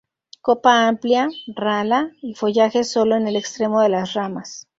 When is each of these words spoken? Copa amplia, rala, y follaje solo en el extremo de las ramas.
Copa 0.41 0.87
amplia, 0.87 1.29
rala, 1.55 2.09
y 2.23 2.33
follaje 2.33 2.83
solo 2.83 3.15
en 3.17 3.27
el 3.27 3.35
extremo 3.35 3.83
de 3.83 3.89
las 3.89 4.13
ramas. 4.15 4.65